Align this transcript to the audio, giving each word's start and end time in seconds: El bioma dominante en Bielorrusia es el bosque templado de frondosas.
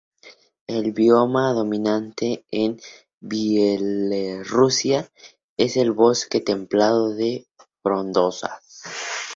El 0.65 0.93
bioma 0.93 1.53
dominante 1.53 2.43
en 2.49 2.81
Bielorrusia 3.19 5.07
es 5.57 5.77
el 5.77 5.91
bosque 5.91 6.39
templado 6.41 7.13
de 7.13 7.45
frondosas. 7.83 8.81